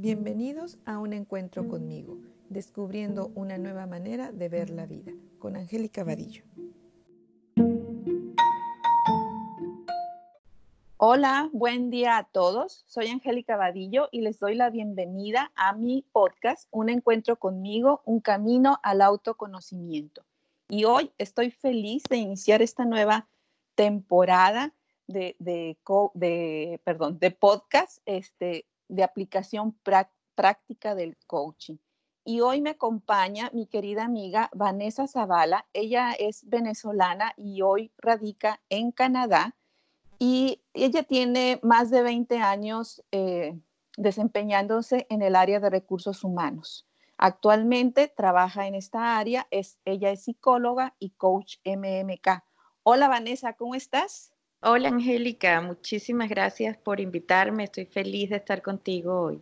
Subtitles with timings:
[0.00, 2.18] Bienvenidos a un encuentro conmigo,
[2.50, 5.10] descubriendo una nueva manera de ver la vida,
[5.40, 6.44] con Angélica Vadillo.
[10.98, 12.84] Hola, buen día a todos.
[12.86, 18.20] Soy Angélica Vadillo y les doy la bienvenida a mi podcast, Un encuentro conmigo, un
[18.20, 20.24] camino al autoconocimiento.
[20.68, 23.26] Y hoy estoy feliz de iniciar esta nueva
[23.74, 24.72] temporada
[25.08, 29.76] de, de, perdón, de podcast este, de aplicación
[30.34, 31.76] práctica del coaching.
[32.24, 35.66] Y hoy me acompaña mi querida amiga Vanessa Zavala.
[35.72, 39.56] Ella es venezolana y hoy radica en Canadá.
[40.18, 43.58] Y ella tiene más de 20 años eh,
[43.96, 46.86] desempeñándose en el área de recursos humanos.
[47.16, 52.44] Actualmente trabaja en esta área, es, ella es psicóloga y coach MMK.
[52.82, 54.32] Hola Vanessa, ¿cómo estás?
[54.60, 57.64] Hola Angélica, muchísimas gracias por invitarme.
[57.64, 59.40] Estoy feliz de estar contigo hoy.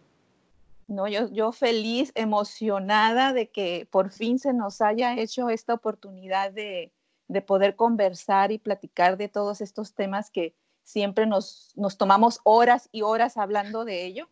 [0.89, 6.53] No, yo, yo feliz, emocionada de que por fin se nos haya hecho esta oportunidad
[6.53, 6.93] de,
[7.47, 13.39] poder conversar y platicar de todos estos temas que siempre nos, tomamos horas y horas
[13.39, 14.29] hablando de ello.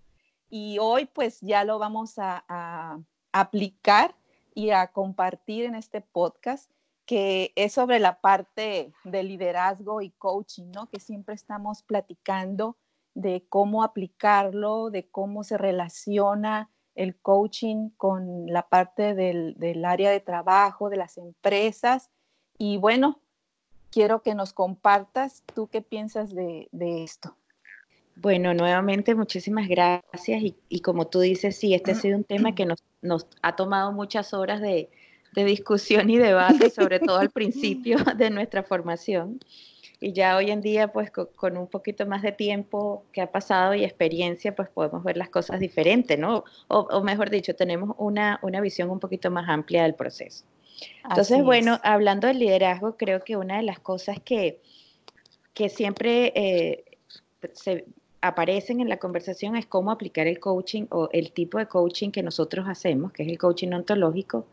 [0.51, 3.01] Y hoy pues ya lo vamos a
[3.33, 4.14] aplicar
[4.55, 6.70] y a compartir en este podcast
[7.06, 10.88] que es sobre la parte de liderazgo y coaching, ¿no?
[10.88, 12.77] Que siempre estamos platicando
[13.14, 20.20] de cómo aplicarlo, de cómo se relaciona el coaching con la parte del, área de
[20.20, 22.11] trabajo, de las empresas.
[22.56, 23.20] Y bueno,
[23.91, 27.36] quiero que nos compartas tú qué piensas de, esto.
[28.16, 32.64] Bueno, nuevamente muchísimas gracias y, como tú dices, sí, este ha sido un tema que
[32.64, 34.89] nos ha tomado muchas horas de,
[35.34, 39.40] de discusión y debate, sobre todo al principio de nuestra formación.
[40.00, 43.74] Y ya hoy en día, pues con, un poquito más de tiempo que ha pasado
[43.74, 46.44] y experiencia, pues podemos ver las cosas diferentes, ¿no?
[46.68, 50.44] O, mejor dicho, tenemos una, una, visión un poquito más amplia del proceso.
[51.08, 54.61] Entonces, bueno, hablando del liderazgo, creo que una de las cosas que,
[55.55, 56.84] que siempre eh,
[57.52, 57.86] se
[58.20, 62.23] aparecen en la conversación es cómo aplicar el coaching o el tipo de coaching que
[62.23, 64.46] nosotros hacemos, que es el coaching ontológico,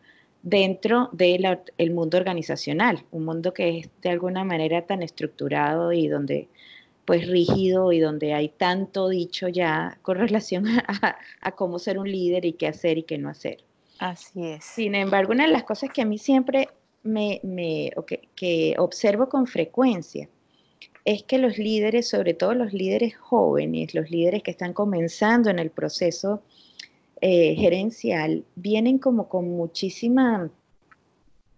[0.44, 6.48] dentro del mundo organizacional, un mundo que es de alguna manera tan estructurado y donde
[7.06, 12.46] pues rígido y donde hay tanto dicho ya con relación a, cómo ser un líder
[12.46, 13.58] y qué hacer y qué no hacer.
[14.00, 14.64] Así es.
[14.64, 16.70] Sin embargo, una de las cosas que a mí siempre
[17.04, 17.42] me,
[18.36, 20.28] que observo con frecuencia
[21.06, 25.60] es que los líderes, sobre todo los líderes jóvenes, los líderes que están comenzando en
[25.60, 26.42] el proceso
[27.22, 30.50] eh, gerencial vienen como con muchísima,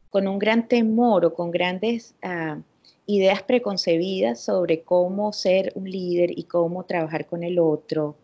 [0.10, 2.60] con un gran temor o con grandes ah,
[3.06, 8.16] ideas preconcebidas sobre cómo ser un líder y cómo trabajar con el otro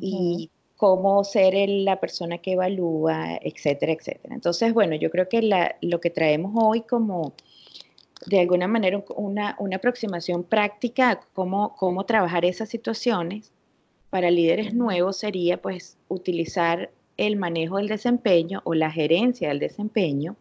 [0.00, 4.34] y cómo ser la persona que evalúa, etcétera, etcétera.
[4.34, 5.40] Entonces, bueno, yo creo que
[5.80, 7.32] lo que traemos hoy como
[8.26, 13.50] de alguna manera una, una aproximación práctica a cómo, cómo trabajar esas situaciones
[14.10, 20.36] para líderes nuevos sería pues utilizar el manejo del desempeño o la gerencia del desempeño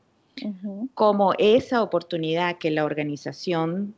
[0.93, 3.93] como esa oportunidad que la organización,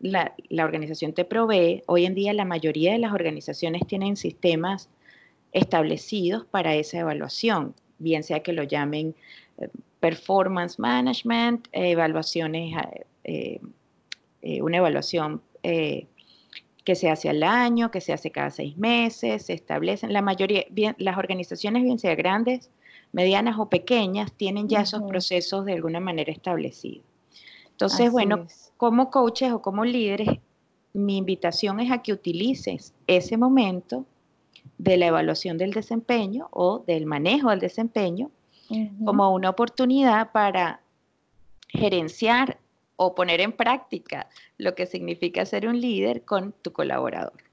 [0.00, 1.82] la, organización te provee.
[1.86, 4.88] Hoy en día la mayoría de las organizaciones tienen sistemas
[5.52, 9.14] establecidos para esa evaluación, bien sea que lo llamen
[9.58, 9.68] eh,
[10.00, 12.74] performance management, evaluaciones,
[13.24, 13.60] eh,
[14.42, 15.40] eh, una evaluación
[16.86, 20.64] que se hace al año, que se hace cada seis meses, se establecen, la mayoría,
[20.70, 22.70] bien, las organizaciones, bien sea grandes,
[23.12, 27.04] medianas o pequeñas, tienen ya esos procesos de alguna manera establecidos.
[27.72, 30.28] Entonces, bueno, como coaches o como líderes,
[30.92, 34.06] mi invitación es a que utilices ese momento
[34.78, 38.30] de la evaluación del desempeño o del manejo del desempeño
[39.04, 40.80] como una oportunidad para
[41.68, 42.58] gerenciar
[42.96, 47.46] o poner en práctica lo que significa ser un líder con tu colaborador.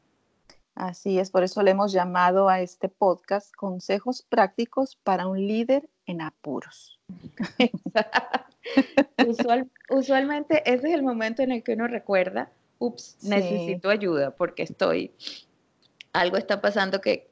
[0.75, 5.87] Así es, por eso le hemos llamado a este podcast Consejos prácticos para un líder
[6.07, 6.99] en apuros.
[9.89, 15.11] usualmente ese es el momento en el que uno recuerda, ups, necesito ayuda porque estoy
[16.13, 17.31] algo está pasando que,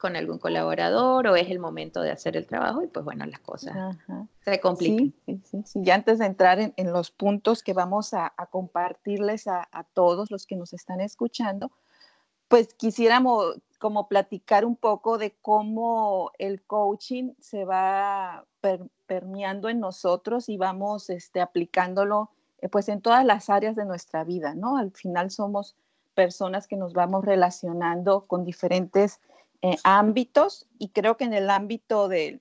[0.00, 3.40] con algún colaborador o es el momento de hacer el trabajo y pues bueno, las
[3.40, 3.96] cosas
[4.44, 5.12] se complican.
[5.26, 9.68] Sí, sí, sí, Y antes de entrar en, los puntos que vamos a, compartirles a,
[9.92, 11.72] todos los que nos están escuchando,
[12.48, 18.44] pues quisiéramos como platicar un poco de cómo el coaching se va
[19.06, 22.30] permeando en nosotros y vamos este, aplicándolo
[22.60, 24.76] eh, pues en todas las áreas de nuestra vida, ¿no?
[24.76, 25.76] Al final somos
[26.14, 29.20] personas que nos vamos relacionando con diferentes
[29.62, 32.40] eh, ámbitos y creo que en el ámbito del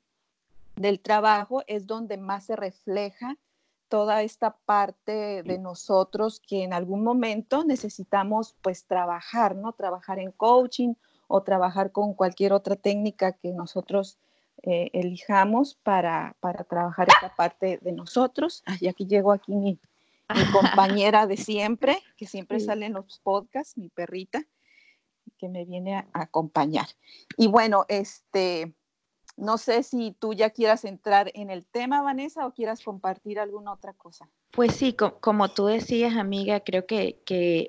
[1.02, 3.38] trabajo es donde más se refleja
[3.90, 9.74] toda esta parte de nosotros que en algún momento necesitamos pues trabajar, ¿no?
[9.74, 10.94] Trabajar en coaching
[11.28, 14.18] o trabajar con cualquier otra técnica que nosotros
[14.64, 16.36] eh, elijamos para,
[16.68, 18.64] trabajar esta parte de nosotros.
[18.80, 19.80] Y aquí llego aquí mi,
[20.52, 24.44] compañera de siempre, que siempre sale en los podcasts, mi perrita,
[25.38, 26.88] que me viene a, a acompañar.
[27.38, 28.74] Y bueno, este,
[29.40, 33.72] no sé si tú ya quieras entrar en el tema, Vanessa, o quieras compartir alguna
[33.72, 34.30] otra cosa.
[34.52, 37.20] Pues sí, como tú decías, amiga, creo que,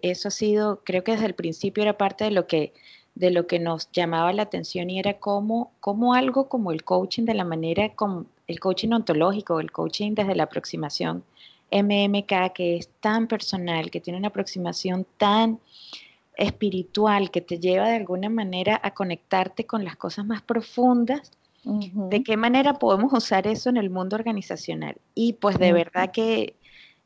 [0.03, 2.73] eso ha sido, creo que desde el principio era parte de lo que,
[3.15, 7.25] de lo que nos llamaba la atención y era como, como algo como el coaching
[7.25, 11.23] de la manera, como el coaching ontológico, el coaching desde la aproximación
[11.71, 15.61] MMK, que es tan personal, que tiene una aproximación tan
[16.37, 21.33] espiritual, que te lleva de alguna manera a conectarte con las cosas más profundas
[21.63, 24.97] ¿De qué manera podemos usar eso en el mundo organizacional?
[25.15, 26.57] Y pues de verdad que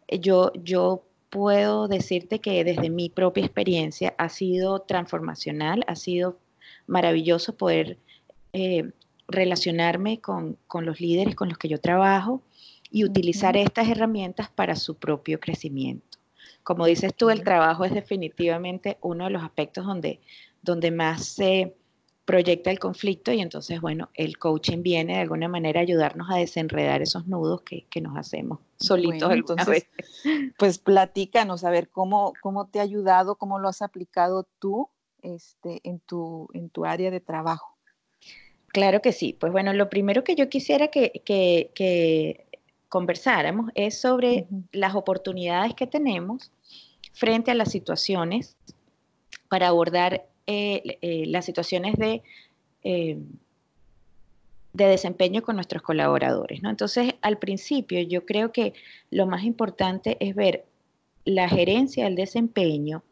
[0.06, 6.38] eh, yo, yo puedo decirte que desde mi propia experiencia ha sido transformacional, ha sido
[6.86, 7.98] maravilloso poder
[8.52, 8.92] eh,
[9.26, 12.40] relacionarme con, los líderes con los que yo trabajo
[12.94, 16.18] y utilizar estas herramientas para su propio crecimiento.
[16.62, 20.20] Como dices tú, el trabajo es definitivamente uno de los aspectos donde,
[20.62, 21.74] donde más se
[22.24, 26.36] proyecta el conflicto y entonces, bueno, el coaching viene de alguna manera a ayudarnos a
[26.36, 29.88] desenredar esos nudos que, nos hacemos solitos entonces,
[30.56, 34.88] Pues platícanos, a ver cómo, cómo te ha ayudado, cómo lo has aplicado tú
[35.20, 37.74] este, en, tu, en tu área de trabajo.
[38.74, 39.36] Claro que sí.
[39.38, 41.22] Pues bueno, lo primero que yo quisiera que,
[42.94, 46.52] conversáramos es sobre las oportunidades que tenemos
[47.12, 48.56] frente a las situaciones
[49.48, 52.22] para abordar eh, eh, las situaciones de,
[52.84, 53.18] eh,
[54.74, 56.62] de desempeño con nuestros colaboradores.
[56.62, 56.70] ¿no?
[56.70, 58.74] Entonces, al principio yo creo que
[59.10, 60.64] lo más importante es ver
[61.24, 63.02] la gerencia del desempeño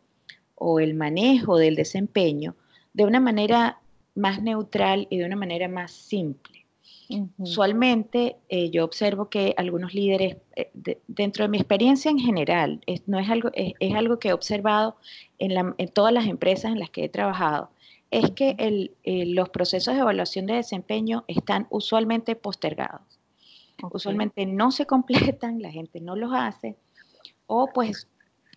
[0.55, 2.55] o el manejo del desempeño
[2.94, 3.81] de una manera
[4.14, 6.62] más neutral y de una manera más simple.
[7.38, 8.37] Usualmente
[8.70, 10.37] yo observo que algunos líderes,
[11.06, 14.97] dentro de mi experiencia en general, no es algo, es, algo que he observado
[15.38, 17.70] en, todas las empresas en las que he trabajado,
[18.11, 23.19] es que eh, los procesos de evaluación de desempeño están usualmente postergados.
[23.91, 26.76] Usualmente no se completan, la gente no los hace,
[27.47, 28.09] o pues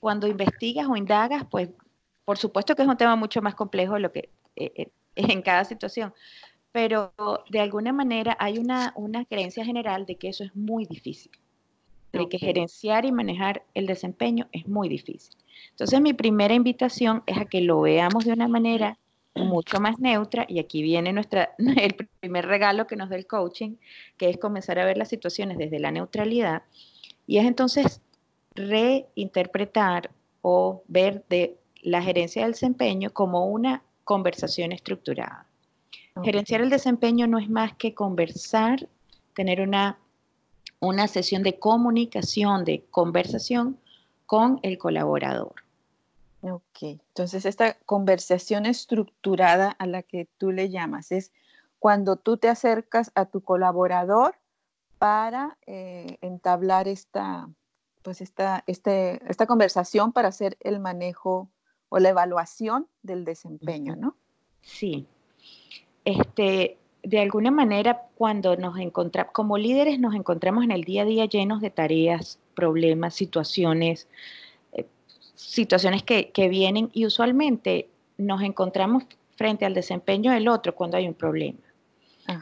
[0.02, 1.70] cuando investigas o indagas, pues
[2.26, 5.42] por supuesto que es un tema mucho más complejo de lo que eh, eh, en
[5.42, 6.14] cada situación,
[6.76, 7.14] pero
[7.50, 11.32] de alguna manera hay una, una creencia general de que eso es muy difícil,
[12.12, 15.38] de que gerenciar y manejar el desempeño es muy difícil.
[15.70, 19.00] Entonces mi primera invitación es a que lo veamos de una manera
[19.36, 23.78] mucho más neutra y aquí viene nuestra, el primer regalo que nos da el coaching,
[24.18, 26.64] que es comenzar a ver las situaciones desde la neutralidad
[27.26, 28.02] y es entonces
[28.54, 30.12] reinterpretar
[30.42, 35.48] o ver de la gerencia del desempeño como una conversación estructurada.
[36.24, 38.88] Gerenciar el desempeño no es más que conversar,
[39.34, 40.00] tener una,
[40.80, 43.78] una sesión de comunicación, de conversación
[44.26, 45.56] con el colaborador.
[46.42, 51.32] Ok, entonces esta conversación estructurada a la que tú le llamas es
[51.80, 54.36] cuando tú te acercas a tu colaborador
[55.00, 57.50] para eh, entablar esta,
[58.02, 61.50] pues esta, este, esta conversación para hacer el manejo
[61.90, 64.16] o la evaluación del desempeño, ¿no?
[64.62, 65.08] Sí.
[66.06, 71.06] Este, de alguna manera, cuando nos encontramos, como líderes, nos encontramos en el día a
[71.06, 74.08] día llenos de tareas, problemas, situaciones,
[74.74, 74.86] eh,
[75.36, 79.04] situaciones que, vienen y usualmente nos encontramos
[79.36, 81.60] frente al desempeño del otro cuando hay un problema.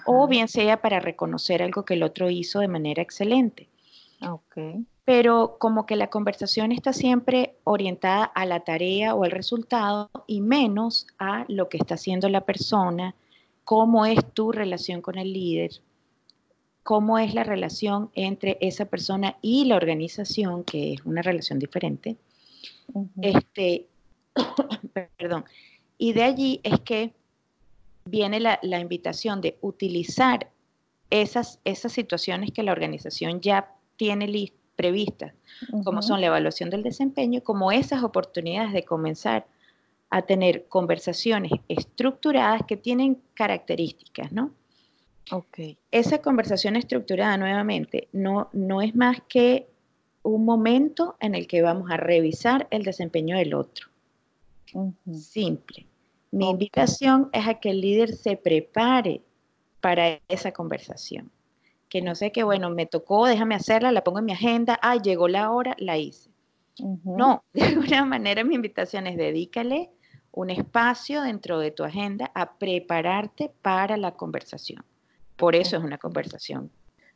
[0.05, 3.67] O bien sea para reconocer algo que el otro hizo de manera excelente.
[4.21, 4.85] Okay.
[5.03, 10.39] Pero como que la conversación está siempre orientada a la tarea o al resultado y
[10.39, 13.13] menos a lo que está haciendo la persona,
[13.63, 15.71] cómo es tu relación con el líder,
[16.83, 22.17] cómo es la relación entre esa persona y la organización, que es una relación diferente.
[23.21, 23.87] este,
[25.17, 25.45] perdón.
[25.97, 27.13] Y de allí es que
[28.05, 30.49] viene la, invitación de utilizar
[31.09, 35.33] esas, esas situaciones que la organización ya tiene previstas,
[35.83, 39.45] como son la evaluación del desempeño, como esas oportunidades de comenzar
[40.13, 44.51] a tener conversaciones estructuradas que tienen características, ¿no?
[45.31, 45.75] Okay.
[45.89, 49.67] Esa conversación estructurada nuevamente no, no es más que
[50.21, 53.87] un momento en el que vamos a revisar el desempeño del otro.
[55.11, 55.87] Simple.
[56.29, 59.23] Mi invitación es a que el líder se prepare
[59.81, 61.31] para esa conversación.
[61.89, 64.95] Que no sé que, bueno, me tocó, déjame hacerla, la pongo en mi agenda, ah,
[64.95, 66.29] llegó la hora, la hice.
[67.03, 69.89] No, de alguna manera mi invitación es dedícale
[70.33, 74.83] un espacio dentro de tu agenda a prepararte para la conversación.
[75.37, 76.71] Por eso es una conversación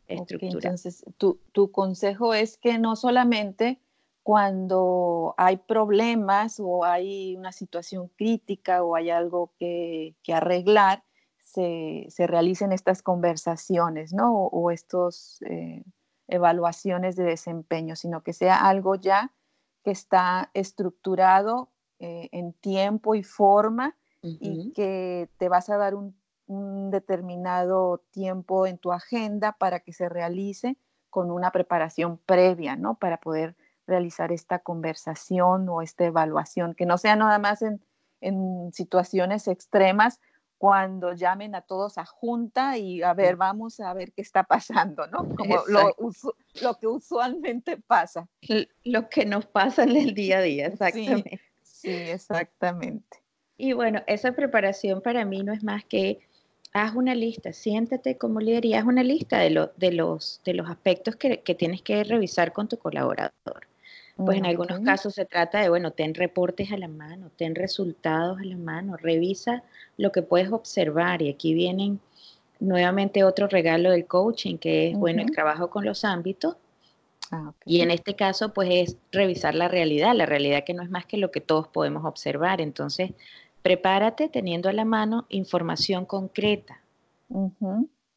[0.07, 0.57] estructurada.
[0.57, 3.79] entonces, tu, tu, consejo es que no solamente
[4.21, 11.03] cuando hay problemas o hay una situación crítica o hay algo que, que arreglar,
[11.43, 14.35] se, se, realicen estas conversaciones, ¿no?
[14.35, 15.83] O, o estos eh,
[16.27, 19.33] evaluaciones de desempeño, sino que sea algo ya
[19.83, 26.15] que está estructurado eh, en tiempo y forma y que te vas a dar un,
[26.91, 30.77] determinado tiempo en tu agenda para que se realice
[31.09, 32.95] con una preparación previa, ¿no?
[32.95, 37.81] Para poder realizar esta conversación o esta evaluación, que no sea nada más en,
[38.71, 40.21] situaciones extremas
[40.57, 45.05] cuando llamen a todos a junta y a ver, vamos a ver qué está pasando,
[45.07, 45.27] ¿no?
[45.35, 45.95] Como lo,
[46.61, 48.27] lo, que usualmente pasa.
[48.83, 51.29] Lo que nos pasa en el día a día, exactamente.
[51.29, 51.46] Sí,
[51.89, 53.17] exactamente.
[53.57, 56.19] Y bueno, esa preparación para mí no es más que
[56.73, 60.69] haz una lista, siéntate como líder y haz una lista de, de, los, de los
[60.69, 63.67] aspectos que, tienes que revisar con tu colaborador.
[64.15, 68.39] Pues en algunos casos se trata de, bueno, ten reportes a la mano, ten resultados
[68.39, 69.63] a la mano, revisa
[69.95, 71.21] lo que puedes observar.
[71.21, 71.99] Y aquí vienen
[72.59, 76.55] nuevamente otro regalo del coaching, que es, bueno, el trabajo con los ámbitos
[77.31, 80.89] Ah, y en este caso, pues es revisar la realidad, la realidad que no es
[80.89, 82.61] más que lo que todos podemos observar.
[82.61, 83.11] Entonces,
[83.61, 86.81] prepárate teniendo a la mano información concreta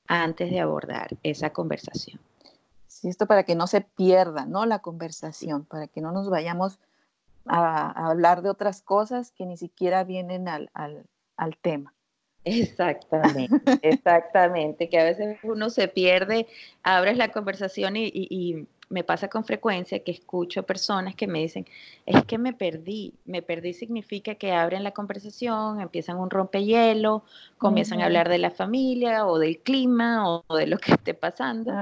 [0.06, 2.20] antes de abordar esa conversación.
[2.86, 4.64] Sí, esto para que no se pierda, ¿no?
[4.66, 6.78] La conversación, para que no nos vayamos
[7.46, 10.68] a, hablar de otras cosas que ni siquiera vienen al,
[11.62, 11.94] tema.
[12.44, 16.46] Exactamente, exactamente, que a veces uno se pierde,
[16.82, 21.64] abres la conversación y me pasa con frecuencia que escucho personas que me dicen,
[22.06, 23.14] es que me perdí.
[23.24, 27.22] Me perdí significa que abren la conversación, empiezan un rompehielo,
[27.56, 31.72] comienzan a hablar de la familia o del clima o, de lo que esté pasando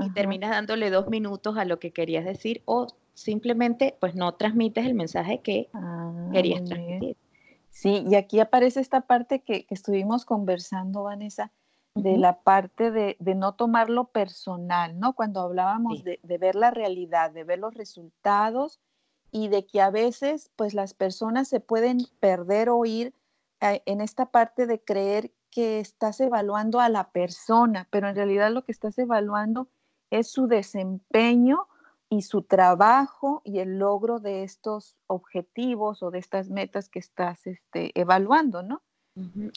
[0.00, 4.84] y terminas dándole dos minutos a lo que querías decir o simplemente pues no transmites
[4.84, 7.16] el mensaje que ah, querías transmitir.
[7.70, 11.52] Sí, y aquí aparece esta parte que, que estuvimos conversando, Vanessa,
[11.94, 15.14] de la parte de, no tomarlo personal, ¿no?
[15.14, 18.80] Cuando hablábamos de, ver la realidad, de ver los resultados
[19.30, 23.14] y de que a veces, pues las personas se pueden perder o ir
[23.60, 28.50] eh, en esta parte de creer que estás evaluando a la persona, pero en realidad
[28.50, 29.68] lo que estás evaluando
[30.10, 31.68] es su desempeño
[32.08, 37.46] y su trabajo y el logro de estos objetivos o de estas metas que estás
[37.46, 38.82] este, evaluando, ¿no?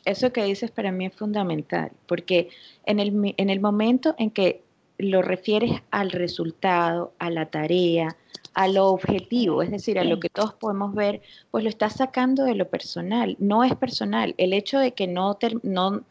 [0.04, 2.50] Eso que dices para mí es fundamental, porque
[2.86, 4.62] en el, en el momento en que
[4.98, 8.16] lo refieres al resultado, a la tarea,
[8.54, 11.22] a lo objetivo, es decir, a lo que todos podemos ver,
[11.52, 13.36] pues lo estás sacando de lo personal.
[13.40, 14.34] No es personal.
[14.38, 16.04] El hecho de que no, no,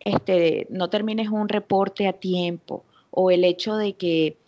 [0.00, 4.38] este, no termines un reporte a tiempo o el hecho de que,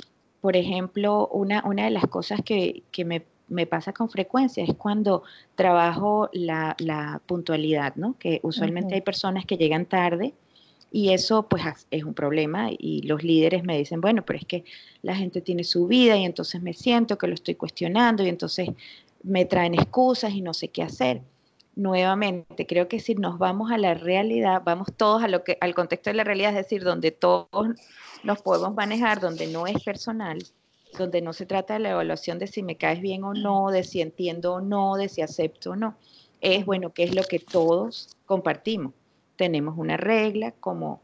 [0.40, 4.74] por ejemplo, una, una de las cosas que, que me me pasa con frecuencia es
[4.74, 5.22] cuando
[5.54, 8.16] trabajo la, puntualidad, ¿no?
[8.18, 10.34] Que usualmente hay personas que llegan tarde
[10.90, 14.64] y eso pues es un problema y los líderes me dicen, bueno, pero es que
[15.02, 18.70] la gente tiene su vida y entonces me siento que lo estoy cuestionando y entonces
[19.22, 21.22] me traen excusas y no sé qué hacer.
[21.76, 25.74] Nuevamente, creo que si nos vamos a la realidad, vamos todos a lo que al
[25.74, 27.68] contexto de la realidad, es decir, donde todos
[28.24, 30.38] nos podemos manejar, donde no es personal,
[30.96, 33.84] donde no se trata de la evaluación de si me caes bien o no, de
[33.84, 35.96] si entiendo o no, de si acepto o no.
[36.40, 38.92] Es, bueno, qué es lo que todos compartimos.
[39.36, 41.00] Tenemos una regla, como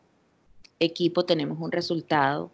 [0.81, 2.51] equipo tenemos un resultado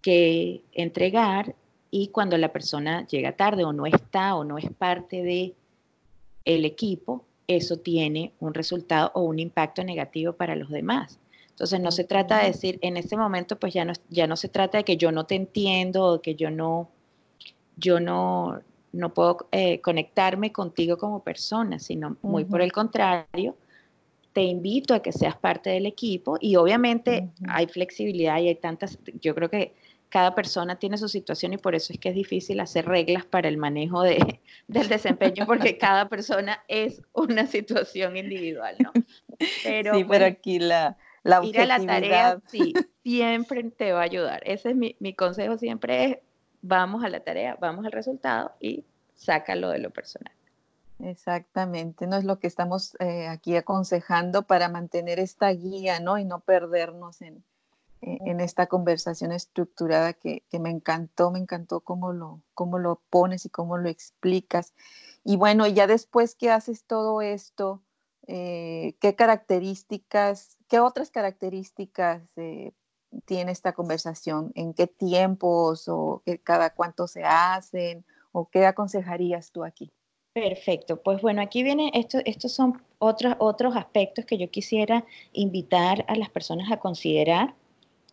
[0.00, 1.54] que entregar
[1.90, 5.54] y cuando la persona llega tarde o no está o no es parte de
[6.44, 11.18] el equipo, eso tiene un resultado o un impacto negativo para los demás.
[11.62, 14.48] Entonces no se trata de decir, en este momento pues ya no, ya no se
[14.48, 16.90] trata de que yo no te entiendo o que yo no,
[17.76, 23.56] yo no, no puedo eh, conectarme contigo como persona, sino muy por el contrario,
[24.32, 28.98] te invito a que seas parte del equipo y obviamente hay flexibilidad y hay tantas,
[29.20, 29.76] yo creo que
[30.08, 33.48] cada persona tiene su situación y por eso es que es difícil hacer reglas para
[33.48, 38.90] el manejo de, del desempeño porque cada persona es una situación individual, ¿no?
[39.62, 42.72] Pero, sí, pero aquí la, la Ir a la tarea, sí,
[43.04, 44.42] siempre te va a ayudar.
[44.44, 46.18] Ese es mi, mi consejo, siempre es,
[46.62, 50.32] vamos a la tarea, vamos al resultado y sácalo de lo personal.
[51.00, 56.18] Exactamente, no es lo que estamos eh, aquí aconsejando para mantener esta guía, ¿no?
[56.18, 57.42] Y no perdernos en,
[58.02, 63.48] en esta conversación estructurada que, me encantó, me encantó cómo lo, cómo lo pones y
[63.48, 64.74] cómo lo explicas.
[65.24, 67.80] Y bueno, ya después que haces todo esto,
[68.26, 72.72] eh, ¿qué características, qué otras características eh,
[73.24, 74.52] tiene esta conversación?
[74.54, 78.04] ¿En qué tiempos o cada cuánto se hacen?
[78.32, 79.92] ¿O qué aconsejarías tú aquí?
[80.32, 86.06] Perfecto, pues bueno, aquí vienen, esto, estos son otros, otros aspectos que yo quisiera invitar
[86.08, 87.54] a las personas a considerar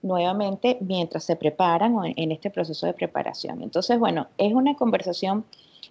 [0.02, 3.64] nuevamente mientras se preparan o en este proceso de preparación.
[3.64, 5.46] Entonces, bueno, es una conversación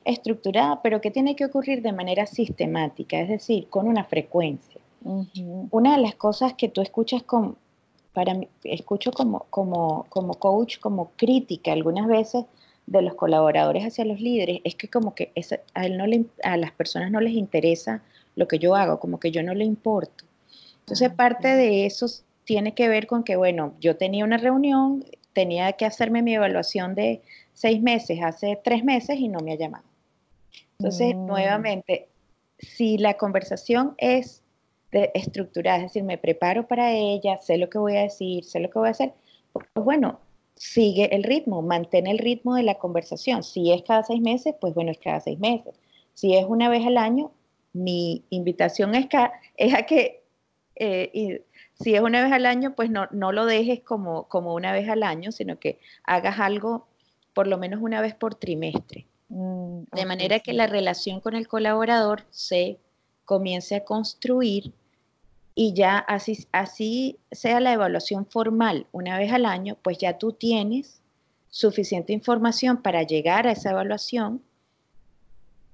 [0.04, 4.80] estructurada, pero que tiene que ocurrir de manera sistemática, es decir, con una frecuencia.
[5.70, 7.56] Una de las cosas que tú escuchas con,
[8.12, 12.44] para mí, escucho como, como, como coach, como crítica algunas veces,
[12.88, 15.30] de los colaboradores hacia los líderes es que como que
[15.74, 18.02] a, él no le, a las personas no les interesa
[18.34, 20.24] lo que yo hago, como que yo no le importo.
[20.80, 22.06] Entonces parte de eso
[22.44, 26.94] tiene que ver con que, bueno, yo tenía una reunión, tenía que hacerme mi evaluación
[26.94, 27.20] de
[27.52, 29.84] seis meses, hace tres meses y no me ha llamado.
[30.78, 31.26] Entonces, mm.
[31.26, 32.08] nuevamente,
[32.58, 34.44] si la conversación es
[34.92, 38.60] de estructurada, es decir, me preparo para ella, sé lo que voy a decir, sé
[38.60, 39.12] lo que voy a hacer,
[39.52, 40.20] pues bueno,
[40.54, 43.42] sigue el ritmo, mantén el ritmo de la conversación.
[43.42, 45.74] Si es cada seis meses, pues bueno, es cada seis meses.
[46.14, 47.32] Si es una vez al año,
[47.72, 49.08] mi invitación es,
[49.56, 50.22] es a que,
[50.76, 51.44] eh,
[51.74, 54.88] si es una vez al año, pues no, no lo dejes como, como una vez
[54.88, 56.86] al año, sino que hagas algo
[57.34, 59.07] por lo menos una vez por trimestre.
[59.28, 62.78] Mm, de manera que la relación con el colaborador se
[63.24, 64.72] comience a construir
[65.54, 70.32] y ya así, así sea la evaluación formal una vez al año, pues ya tú
[70.32, 71.02] tienes
[71.50, 74.42] suficiente información para llegar a esa evaluación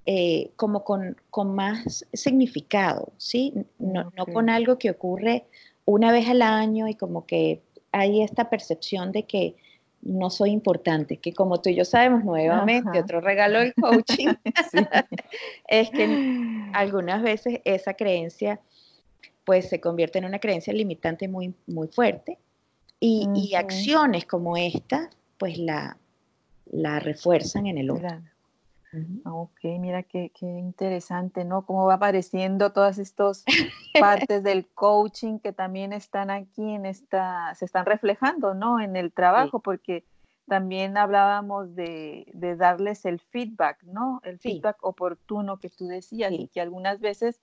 [0.07, 1.17] eh, como con,
[1.55, 3.55] más significado, ¿sí?
[3.79, 5.45] No, no, con algo que ocurre
[5.85, 7.63] una vez al año y como que
[7.93, 9.57] hay esta percepción de que
[10.05, 14.35] no soy importante, que como tú y yo sabemos nuevamente, otro regalo del coaching,
[15.69, 18.61] es que algunas veces esa creencia
[19.45, 22.39] pues se convierte en una creencia limitante muy, muy fuerte
[23.01, 25.99] y, acciones como esta, pues la,
[26.71, 28.23] la refuerzan en el otro.
[29.25, 31.65] Ok, mira qué, interesante, ¿no?
[31.67, 33.45] Cómo va apareciendo todas estas
[34.01, 38.81] partes del coaching que también están aquí en esta, se están reflejando, ¿no?
[38.81, 40.05] En el trabajo, porque
[40.47, 42.27] también hablábamos de,
[42.59, 44.21] darles el feedback, ¿no?
[44.25, 47.41] El feedback oportuno que tú decías y que algunas veces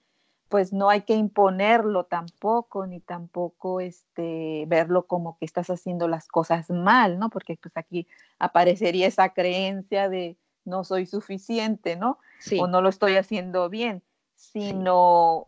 [0.52, 6.28] pues no hay que imponerlo tampoco, ni tampoco este, verlo como que estás haciendo las
[6.28, 7.30] cosas mal, ¿no?
[7.30, 8.06] Porque pues aquí
[8.38, 12.20] aparecería esa creencia de no soy suficiente, ¿no?
[12.60, 14.02] O no lo estoy haciendo bien,
[14.36, 15.48] sino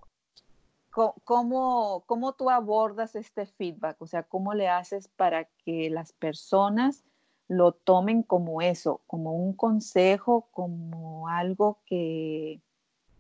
[1.23, 7.03] ¿cómo, cómo tú abordas este feedback, o sea, cómo le haces para que las personas
[7.47, 12.61] lo tomen como eso, como un consejo, como algo que,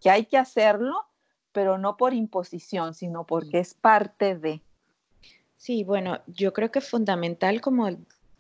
[0.01, 0.95] que hay que hacerlo,
[1.51, 4.61] pero no por imposición, sino porque es parte de.
[5.57, 7.89] Sí, bueno, yo creo que fundamental, como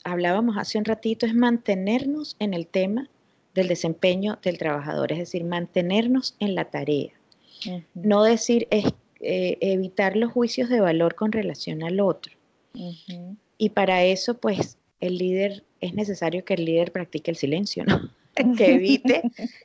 [0.03, 3.09] hablábamos hace un ratito, es mantenernos en el tema
[3.53, 7.11] del desempeño del trabajador, es decir, mantenernos en la tarea.
[7.93, 8.85] No decir, es,
[9.19, 12.33] eh, evitar los juicios de valor con relación al otro.
[13.57, 18.09] Y para eso, pues, el líder, es necesario que el líder practique el silencio, ¿no?
[18.57, 19.21] que evite,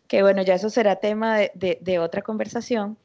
[0.07, 2.99] que bueno, ya eso será tema de otra conversación,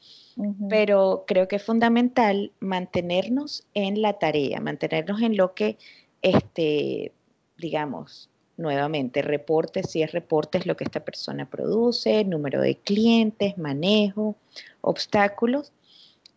[0.70, 5.78] pero creo que es fundamental mantenernos en la tarea, mantenernos en lo que,
[6.22, 7.12] este,
[7.58, 14.36] digamos, nuevamente, reportes, si es reportes, lo que esta persona produce, número de clientes, manejo,
[14.82, 15.72] obstáculos.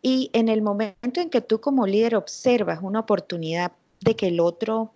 [0.02, 4.40] Y en el momento en que tú como líder observas una oportunidad de que el
[4.40, 4.92] otro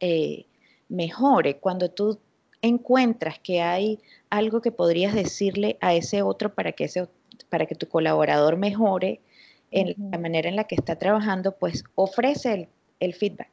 [0.00, 0.46] eh,
[0.88, 2.18] mejore, cuando tú
[2.62, 3.98] encuentras que hay
[4.30, 7.08] algo que podrías decirle a ese otro para que ese
[7.48, 9.20] para que tu colaborador mejore
[9.70, 12.68] en la manera en la que está trabajando, pues ofrece
[13.00, 13.50] el, feedback.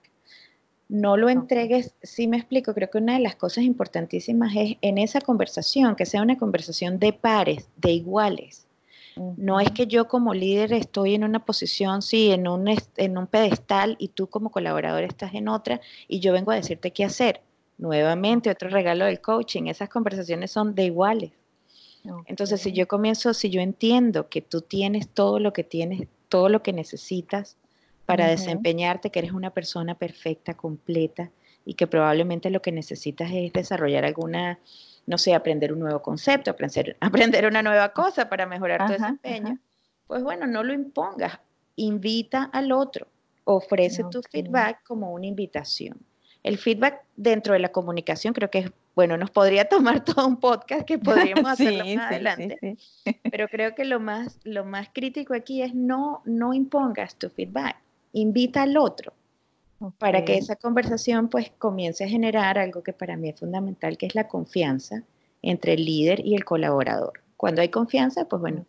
[0.94, 5.00] No lo entregues, si me explico, creo que una de las cosas importantísimas es en
[5.00, 8.68] esa conversación, que sea una conversación de pares, de iguales.
[9.16, 13.26] No es que yo como líder estoy en una posición, sí, en un, en un
[13.26, 17.42] pedestal y tú como colaborador estás en otra y yo vengo a decirte qué hacer.
[17.80, 21.32] Nuevamente, otro regalo del coaching, esas conversaciones son de iguales.
[22.28, 26.50] Entonces, si yo comienzo, si yo entiendo que tú tienes todo lo que tienes, todo
[26.50, 27.58] lo que necesitas
[28.06, 31.32] para desempeñarte, que eres una persona perfecta, completa,
[31.66, 34.60] y que probablemente lo que necesitas es desarrollar alguna
[35.06, 39.60] no sé, aprender un nuevo concepto, aprender, aprender una nueva cosa para mejorar tu desempeño,
[40.08, 41.40] pues bueno, no lo impongas,
[41.76, 43.08] invita al otro,
[43.44, 45.98] ofrece tu feedback como una invitación.
[46.44, 50.40] El feedback dentro de la comunicación creo que es, bueno, nos podría tomar todo un
[50.40, 52.78] podcast que podríamos hacerlo más adelante,
[53.30, 57.78] pero creo que lo más, lo más crítico aquí es no, no impongas tu feedback,
[58.14, 59.14] invita al otro
[59.98, 64.06] para que esa conversación pues comience a generar algo que para mí es fundamental, que
[64.06, 65.04] es la confianza
[65.42, 67.22] entre el líder y el colaborador.
[67.36, 68.66] Cuando hay confianza, pues bueno,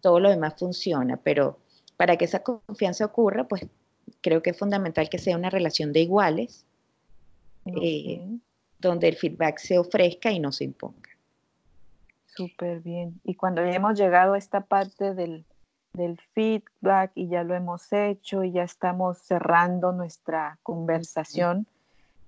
[0.00, 1.58] todo lo demás funciona, pero
[1.96, 3.66] para que esa confianza ocurra, pues
[4.20, 6.64] creo que es fundamental que sea una relación de iguales,
[7.66, 8.26] eh,
[8.80, 11.10] donde el feedback se ofrezca y no se imponga.
[12.26, 13.20] Súper bien.
[13.24, 15.44] Y cuando ya hemos llegado a esta parte del,
[15.96, 21.66] del feedback y ya lo hemos hecho y ya estamos cerrando nuestra conversación,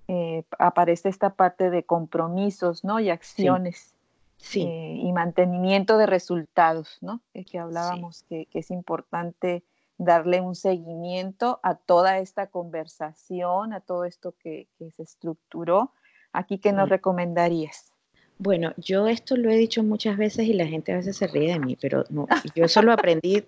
[0.09, 2.99] eh, aparece esta parte de compromisos, ¿no?
[2.99, 3.95] Y acciones.
[4.39, 4.63] Sí.
[4.63, 7.21] Eh, y mantenimiento de resultados, ¿no?
[7.51, 9.65] que hablábamos que, es importante
[9.99, 15.93] darle un seguimiento a toda esta conversación, a todo esto que, se estructuró.
[16.33, 17.93] Aquí, ¿qué nos recomendarías?
[18.39, 21.53] Bueno, yo esto lo he dicho muchas veces y la gente a veces se ríe
[21.53, 23.45] de mí, pero no, yo eso lo aprendí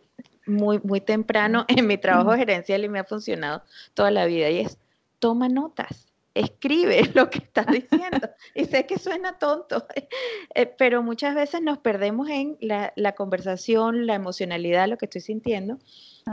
[0.47, 3.63] muy, muy temprano en mi trabajo gerencial y me ha funcionado
[3.95, 4.79] toda la vida y es
[5.21, 8.31] toma notas escribe lo que estás diciendo.
[8.55, 9.87] y sé que suena tonto,
[10.55, 15.79] eh, pero muchas veces nos perdemos en la, conversación, la emocionalidad, lo que estoy sintiendo,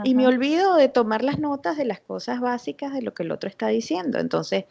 [0.04, 3.32] y me olvido de tomar las notas de las cosas básicas de lo que el
[3.32, 4.18] otro está diciendo.
[4.20, 4.66] Entonces,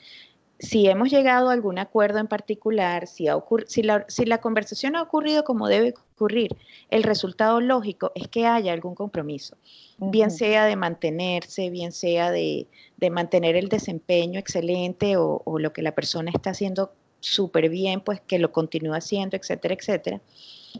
[0.59, 4.95] si hemos llegado a algún acuerdo en particular, si, ha si, la, si la conversación
[4.95, 6.55] ha ocurrido como debe ocurrir,
[6.89, 9.55] el resultado lógico es que haya algún compromiso,
[9.99, 12.67] bien sea de mantenerse, bien sea de,
[13.11, 18.39] mantener el desempeño excelente o, lo que la persona está haciendo súper bien, pues que
[18.39, 20.21] lo continúe haciendo, etcétera, etcétera.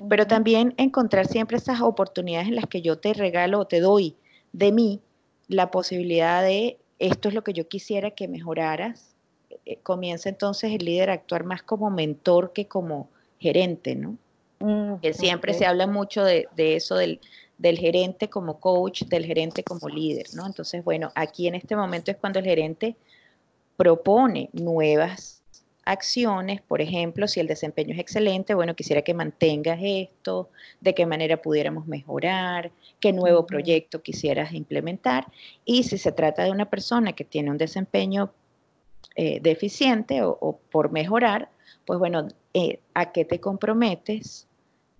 [0.10, 4.16] Pero también encontrar siempre esas oportunidades en las que yo te regalo o te doy
[4.54, 5.02] de mí
[5.48, 9.17] la posibilidad de esto es lo que yo quisiera que mejoraras
[9.68, 14.18] eh, comienza entonces el líder a actuar más como mentor que como gerente, ¿no?
[14.60, 17.20] Mm, que siempre se habla mucho de, eso del,
[17.60, 20.46] gerente como coach, del gerente como líder, ¿no?
[20.46, 22.96] Entonces, bueno, aquí en este momento es cuando el gerente
[23.76, 25.44] propone nuevas
[25.86, 30.50] acciones, por ejemplo, si el desempeño es excelente, bueno, quisiera que mantengas esto,
[30.82, 35.28] de qué manera pudiéramos mejorar, qué nuevo proyecto quisieras implementar,
[35.66, 38.32] y si se trata de una persona que tiene un desempeño
[39.16, 41.50] eh, deficiente o, por mejorar,
[41.86, 44.48] pues bueno, eh, ¿a qué te comprometes?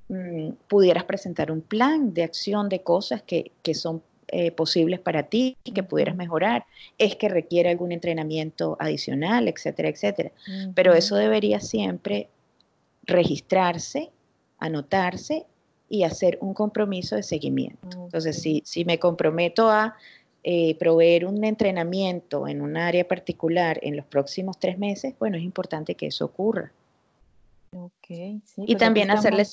[0.10, 5.56] Mm, pudieras presentar un plan de acción de cosas que, son eh, posibles para ti
[5.64, 6.66] y que pudieras mejorar.
[6.98, 10.32] Es que requiere algún entrenamiento adicional, etcétera, etcétera.
[10.74, 12.30] Pero eso debería siempre
[13.04, 14.10] registrarse,
[14.60, 15.46] anotarse
[15.90, 17.88] y hacer un compromiso de seguimiento.
[18.04, 19.96] Entonces, si, si me comprometo a
[20.44, 25.44] eh, proveer un entrenamiento en un área particular en los próximos tres meses, bueno, es
[25.44, 26.72] importante que eso ocurra.
[28.08, 29.46] y pues también hacerle,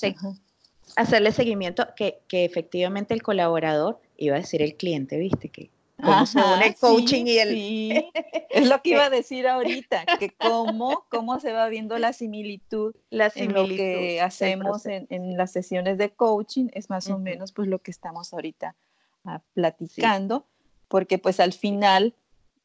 [0.95, 5.69] hacerle seguimiento que, que, efectivamente el colaborador, iba a decir el cliente, viste, que
[6.01, 8.05] cómo se el coaching y el...
[8.49, 12.95] Es lo que iba a decir ahorita, que cómo, cómo se va viendo la similitud,
[13.09, 17.19] la similitud en lo que hacemos en, en, las sesiones de coaching, es más o
[17.19, 18.77] menos pues lo que estamos ahorita
[19.25, 20.45] ah, platicando
[20.87, 22.15] porque pues al final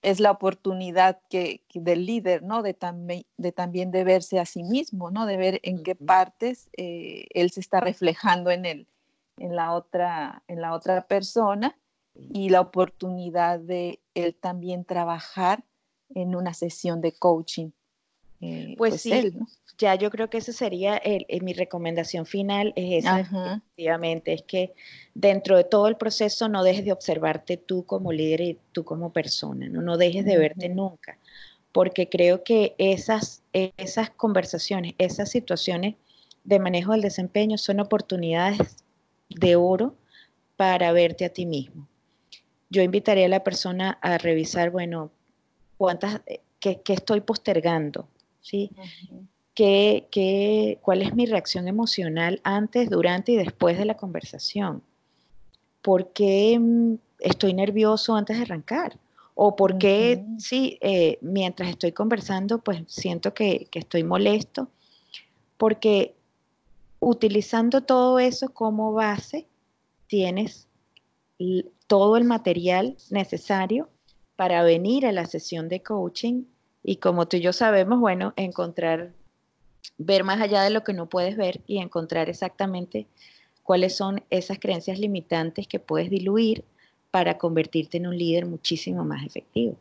[0.02, 2.62] es la oportunidad que, del líder, ¿no?
[2.62, 2.76] De,
[3.36, 5.26] de también de verse a sí mismo, ¿no?
[5.26, 8.86] De ver en qué partes eh, él se está reflejando en él,
[9.38, 11.76] en la otra, en la otra persona
[12.14, 15.64] y la oportunidad de él también trabajar
[16.14, 17.70] en una sesión de coaching.
[18.42, 19.32] Eh, pues, pues, sí,
[19.76, 24.74] ya yo creo que esa sería el, mi recomendación final, es esa, efectivamente, es que
[25.14, 29.12] dentro de todo el proceso no dejes de observarte tú como líder y tú como
[29.12, 31.18] persona, no, no dejes de verte nunca,
[31.72, 35.96] porque creo que esas, esas conversaciones, esas situaciones
[36.44, 38.84] de manejo del desempeño son oportunidades
[39.28, 39.94] de oro
[40.56, 41.86] para verte a ti mismo.
[42.70, 45.10] Yo invitaría a la persona a revisar, bueno,
[45.76, 48.08] cuántas, eh, qué, qué estoy postergando,
[48.40, 48.70] ¿sí?
[50.80, 54.82] cuál es mi reacción emocional antes, durante y después de la conversación.
[55.82, 58.98] ¿Por qué mm, estoy nervioso antes de arrancar?
[59.34, 64.68] ¿O por qué, sí, eh, mientras estoy conversando, pues siento que, que estoy molesto?
[65.56, 66.14] Porque
[67.00, 69.46] utilizando todo eso como base,
[70.06, 70.68] tienes
[71.86, 73.88] todo el material necesario
[74.36, 76.44] para venir a la sesión de coaching
[76.82, 79.12] y como tú y yo sabemos, bueno, encontrar
[79.98, 83.06] ver más allá de lo que no puedes ver y encontrar exactamente
[83.62, 86.64] cuáles son esas creencias limitantes que puedes diluir
[87.10, 89.76] para convertirte en un líder muchísimo más efectivo.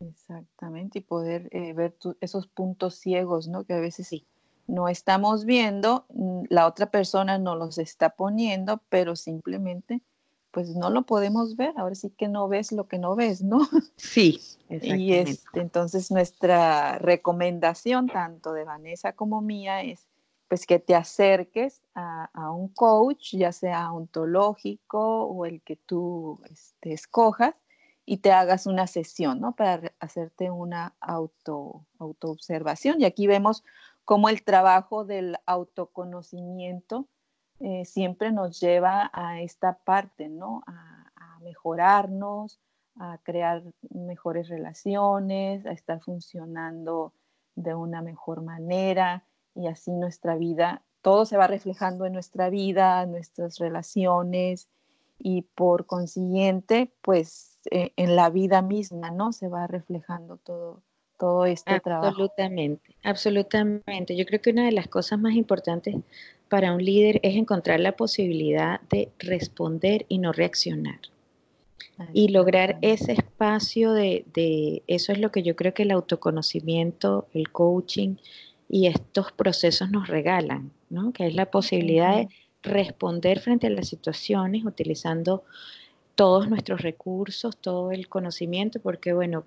[0.00, 3.64] Exactamente, y poder eh, ver esos puntos ciegos, ¿no?
[3.64, 4.24] Que a veces sí.
[4.66, 10.02] no estamos viendo, mm, la otra persona no los está poniendo, pero simplemente
[10.54, 13.68] pues no lo podemos ver, ahora sí que no ves lo que no ves, ¿no?
[13.96, 14.40] Sí.
[14.70, 20.08] Y este, entonces nuestra recomendación, tanto de Vanessa como mía, es
[20.48, 26.92] pues que te acerques a, un coach, ya sea ontológico o el que tú este,
[26.92, 27.54] escojas,
[28.04, 29.54] y te hagas una sesión, ¿no?
[29.54, 33.00] Para hacerte una auto, autoobservación.
[33.00, 33.62] Y aquí vemos
[34.04, 37.06] cómo el trabajo del autoconocimiento
[37.66, 40.62] eh, siempre nos lleva a esta parte, ¿no?
[40.66, 42.58] A, mejorarnos,
[42.96, 47.12] a crear mejores relaciones, a estar funcionando
[47.54, 49.24] de una mejor manera
[49.54, 54.68] y así nuestra vida, todo se va reflejando en nuestra vida, nuestras relaciones
[55.18, 59.32] y por consiguiente, pues eh, en la vida misma, ¿no?
[59.32, 60.82] Se va reflejando todo,
[61.18, 62.08] todo este trabajo.
[62.08, 64.16] Absolutamente, absolutamente.
[64.16, 65.96] Yo creo que una de las cosas más importantes
[66.48, 71.00] para un líder es encontrar la posibilidad de responder y no reaccionar.
[72.12, 77.28] Y lograr ese espacio de, de, eso es lo que yo creo que el autoconocimiento,
[77.32, 78.16] el coaching
[78.68, 81.12] y estos procesos nos regalan, ¿no?
[81.12, 82.28] Que es la posibilidad de
[82.64, 85.44] responder frente a las situaciones utilizando
[86.14, 89.44] todos nuestros recursos, todo el conocimiento, porque bueno,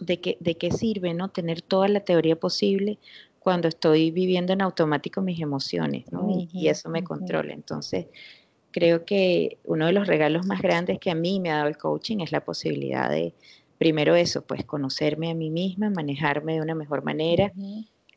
[0.00, 2.98] ¿de qué, de qué sirve no tener toda la teoría posible
[3.38, 6.28] cuando estoy viviendo en automático mis emociones ¿no?
[6.52, 7.52] y, eso me controla?
[7.52, 8.06] Entonces,
[8.70, 11.78] creo que uno de los regalos más grandes que a mí me ha dado el
[11.78, 13.34] coaching es la posibilidad de,
[13.78, 17.52] primero eso, pues conocerme a mí misma, manejarme de una mejor manera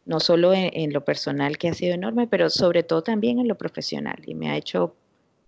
[0.07, 3.57] no solo en, lo personal que ha sido enorme, pero sobre todo también en lo
[3.57, 4.17] profesional.
[4.25, 4.95] Y me ha hecho,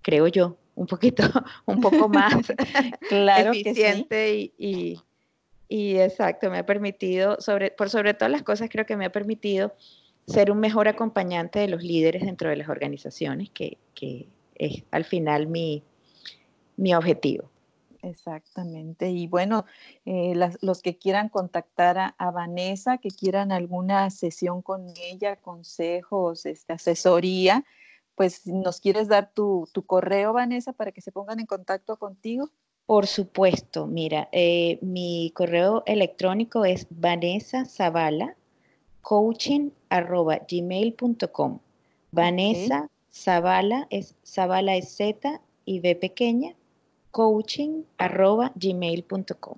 [0.01, 1.23] creo yo, un poquito,
[1.65, 2.35] un poco más
[3.09, 4.99] claro eficiente y, y,
[5.69, 9.73] exacto, me ha permitido, sobre, por sobre todas las cosas creo que me ha permitido
[10.27, 15.05] ser un mejor acompañante de los líderes dentro de las organizaciones, que, que es al
[15.05, 15.83] final mi,
[16.77, 17.49] mi objetivo.
[18.01, 19.09] Exactamente.
[19.09, 19.65] Y bueno,
[20.05, 26.73] eh, los que quieran contactar a, Vanessa, que quieran alguna sesión con ella, consejos, este,
[26.73, 27.65] asesoría,
[28.15, 32.49] pues nos quieres dar tu, correo, Vanessa, para que se pongan en contacto contigo.
[32.89, 38.35] Por supuesto, mira, eh, mi correo electrónico es Vanessa Zavala,
[39.03, 39.69] coaching
[42.11, 46.55] Vanessa Zavala es Zavala es Z y B pequeña,
[47.11, 49.57] coaching.gmail.com.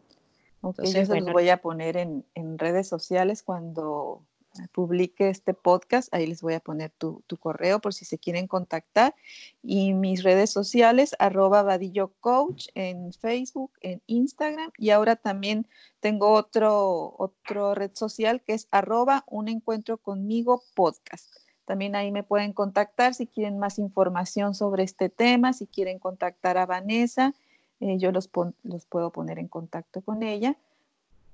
[0.64, 2.26] Entonces, los voy a poner en,
[2.58, 4.24] redes sociales cuando
[4.72, 6.14] publique este podcast.
[6.14, 9.16] Ahí les voy a poner tu, correo por si se quieren contactar.
[9.64, 14.72] Y mis redes sociales, arroba vadillo coach en Facebook, en Instagram.
[14.78, 15.68] Y ahora también
[16.00, 19.62] tengo otro, otro red social que es arroba un
[20.02, 21.34] conmigo podcast.
[21.66, 26.58] También ahí me pueden contactar si quieren más información sobre este tema, si quieren contactar
[26.58, 27.34] a Vanessa,
[27.80, 28.30] eh, yo los,
[28.64, 30.58] los puedo poner en contacto con ella,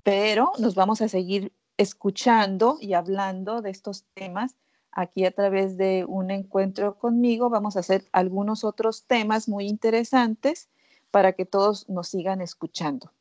[0.02, 4.56] pero nos vamos a seguir escuchando y hablando de estos temas
[4.92, 7.48] aquí a través de un encuentro conmigo.
[7.48, 10.68] Vamos a hacer algunos otros temas muy interesantes
[11.10, 13.12] para que todos nos sigan escuchando.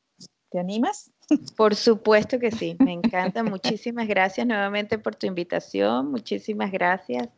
[0.49, 1.11] ¿Te animas?
[1.57, 3.43] Por supuesto que sí, me encanta.
[3.43, 6.09] Muchísimas gracias nuevamente por tu invitación.
[6.11, 7.29] Muchísimas gracias.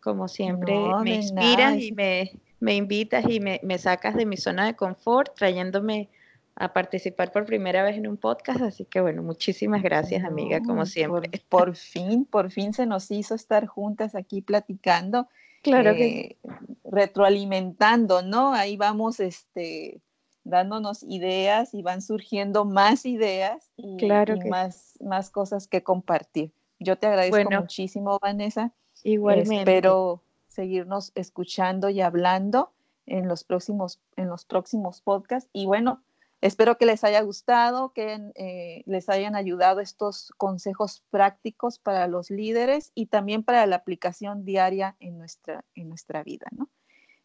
[0.00, 4.74] Como siempre, me inspiras y me, me, invitas y me, sacas de mi zona de
[4.74, 6.08] confort, trayéndome
[6.56, 8.60] a participar por primera vez en un podcast.
[8.62, 11.30] Así que bueno, muchísimas gracias, amiga, como siempre.
[11.48, 15.28] Por, fin, por fin se nos hizo estar juntas aquí platicando.
[15.62, 16.36] Claro que eh,
[16.84, 18.52] retroalimentando, ¿no?
[18.52, 20.00] Ahí vamos, este
[20.44, 26.52] dándonos ideas y van surgiendo más ideas y, claro más, más cosas que compartir.
[26.80, 28.72] Yo te agradezco muchísimo, Vanessa.
[29.04, 29.58] Igualmente.
[29.58, 32.72] Espero seguirnos escuchando y hablando
[33.06, 35.48] en los próximos, en los próximos podcasts.
[35.52, 36.02] Y bueno,
[36.42, 42.30] espero que les haya gustado, que eh, les hayan ayudado estos consejos prácticos para los
[42.30, 46.68] líderes y también para la aplicación diaria en nuestra, en nuestra vida, ¿no?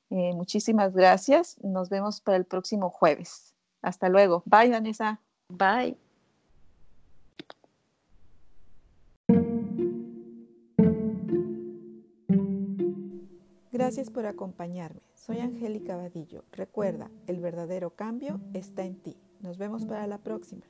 [0.10, 1.58] Eh, muchísimas gracias.
[1.62, 3.54] Nos vemos para el próximo jueves.
[3.82, 4.44] Hasta luego.
[4.46, 5.20] Bye, Vanessa.
[5.50, 6.07] Bye.
[13.88, 15.00] Gracias por acompañarme.
[15.14, 16.44] Soy Angélica Vadillo.
[16.52, 19.16] Recuerda, el verdadero cambio está en ti.
[19.40, 20.66] Nos vemos para la próxima.